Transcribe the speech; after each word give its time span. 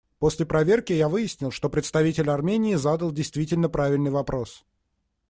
После 0.17 0.47
проверки 0.47 0.93
я 0.93 1.07
выяснил, 1.07 1.51
что 1.51 1.69
представитель 1.69 2.31
Армении 2.31 2.73
задал 2.73 3.11
действительно 3.11 3.69
правильный 3.69 4.09
вопрос. 4.09 4.65